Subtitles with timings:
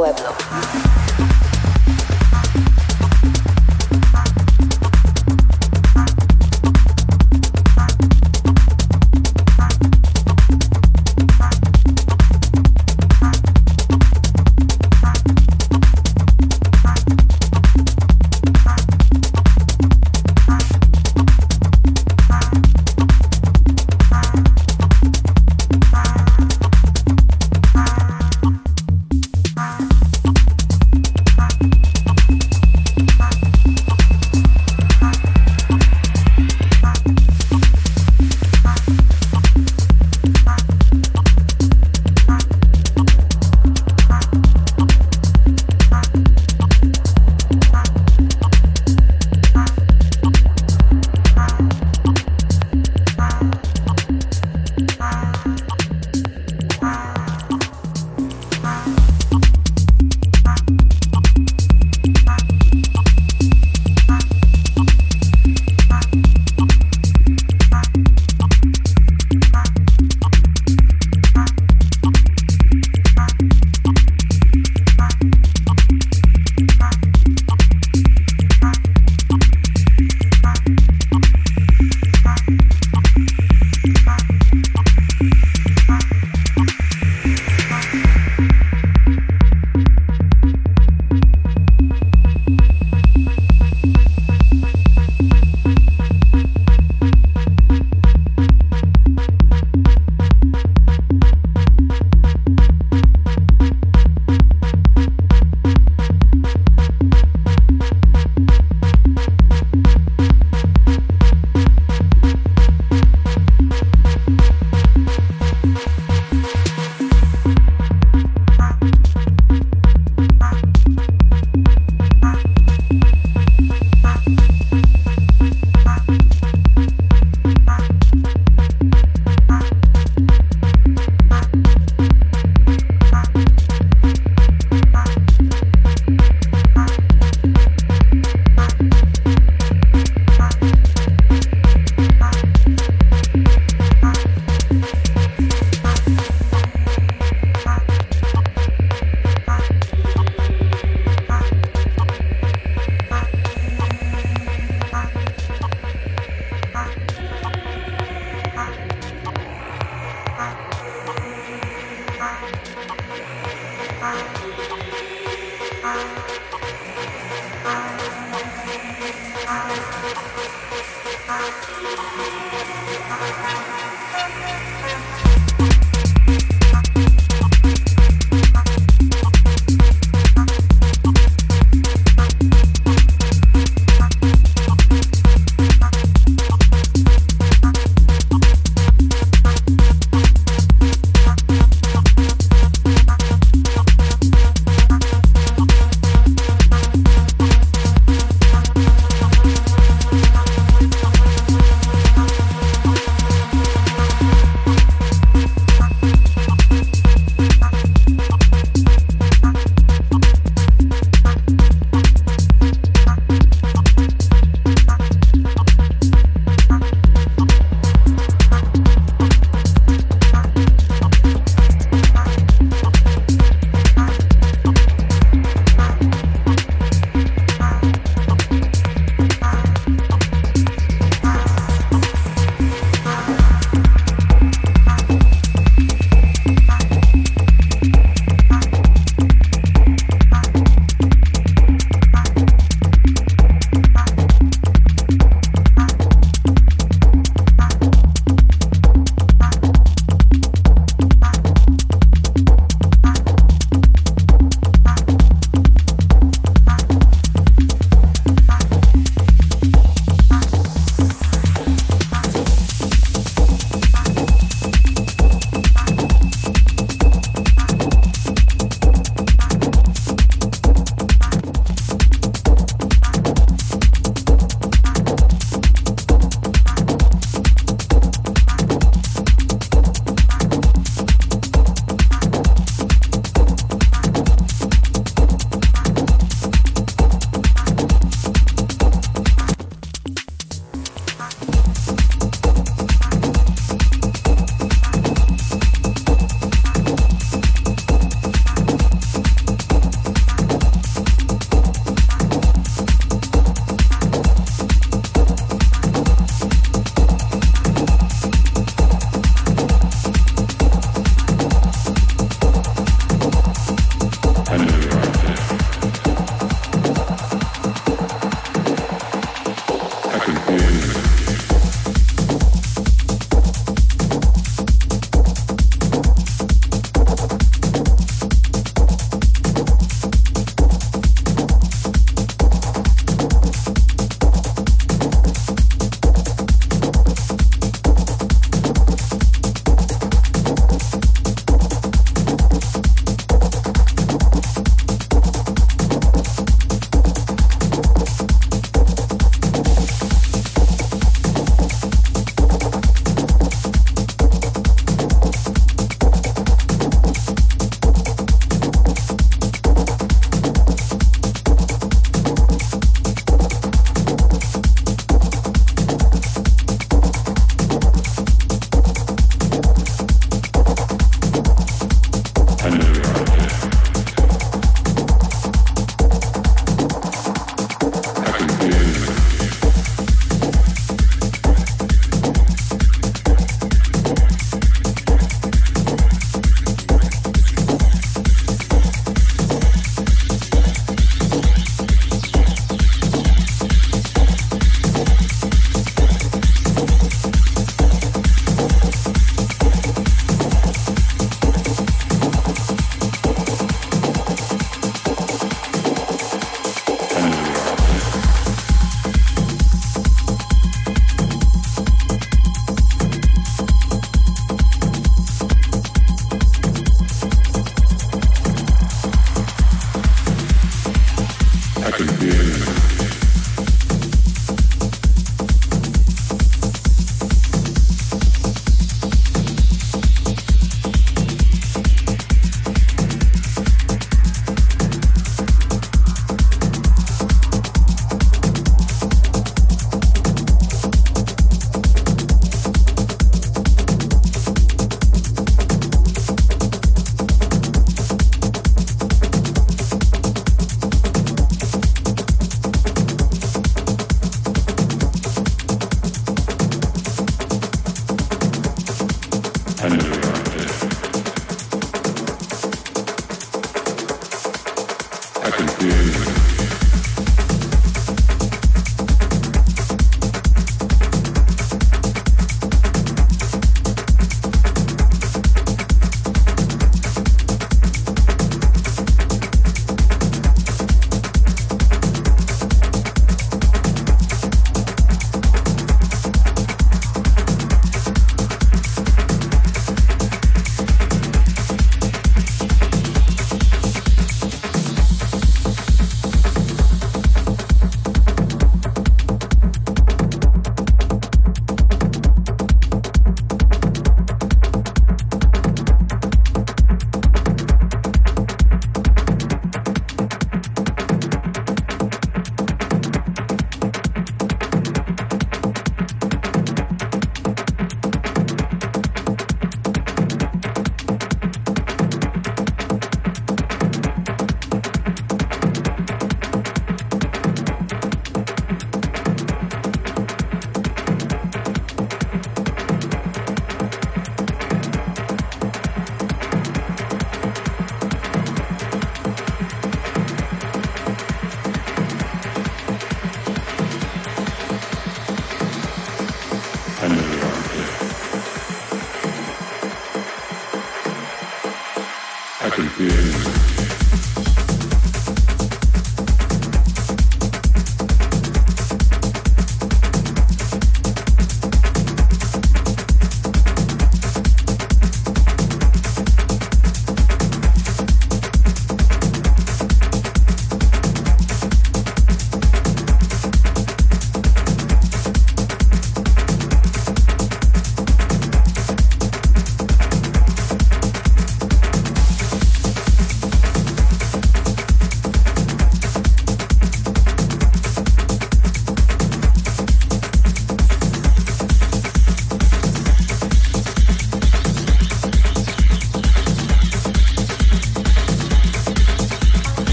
[0.00, 0.99] pueblo.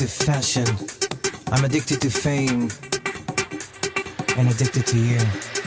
[0.00, 0.64] to fashion.
[1.52, 2.70] I'm addicted to fame.
[4.38, 5.59] And addicted to you.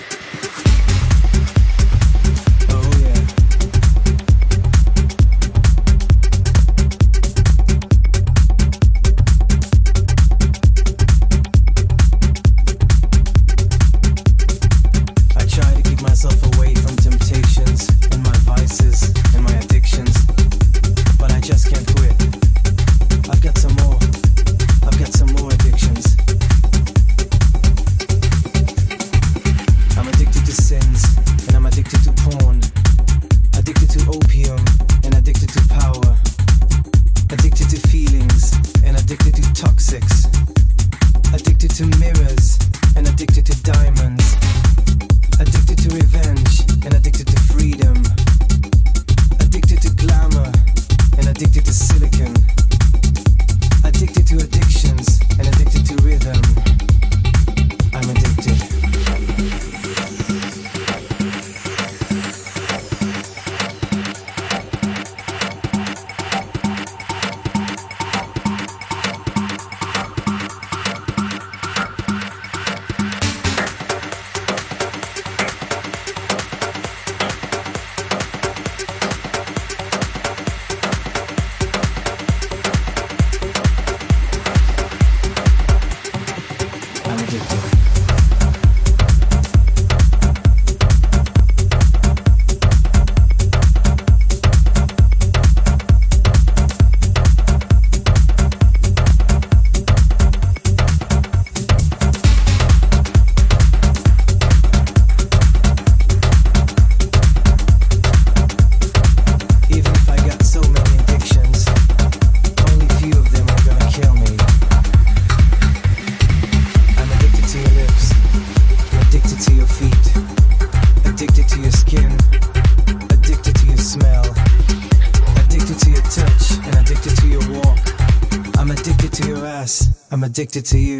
[130.44, 130.93] addicted to you.